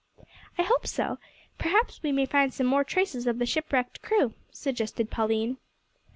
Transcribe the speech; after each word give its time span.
"I 0.57 0.63
hope 0.63 0.87
so. 0.87 1.19
Perhaps 1.59 2.01
we 2.01 2.11
may 2.11 2.25
find 2.25 2.51
some 2.51 2.65
more 2.65 2.83
traces 2.83 3.27
of 3.27 3.37
the 3.37 3.45
shipwrecked 3.45 4.01
crew," 4.01 4.33
suggested 4.51 5.11
Pauline. 5.11 5.57